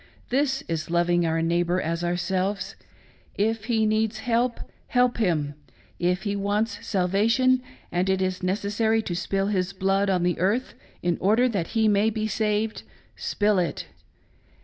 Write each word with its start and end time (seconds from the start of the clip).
This 0.29 0.63
is 0.67 0.89
loving 0.89 1.27
our 1.27 1.43
neighbor 1.43 1.79
as 1.79 2.03
ourselves; 2.03 2.75
if 3.35 3.65
he 3.65 3.85
needs 3.85 4.17
help, 4.17 4.59
help 4.87 5.17
him; 5.19 5.53
if 5.99 6.23
he 6.23 6.35
wants 6.35 6.83
salvation, 6.83 7.61
and 7.91 8.09
it 8.09 8.19
is 8.19 8.41
necessary 8.41 9.03
to 9.03 9.15
spill 9.15 9.45
his 9.49 9.73
blood 9.73 10.09
on 10.09 10.23
the 10.23 10.39
earth 10.39 10.73
in 11.03 11.19
order 11.19 11.47
that 11.49 11.67
he 11.77 11.87
may 11.87 12.09
ber 12.09 12.27
saved, 12.27 12.81
spill 13.15 13.59
it. 13.59 13.85